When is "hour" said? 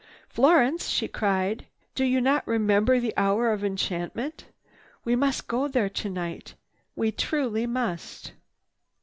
3.17-3.51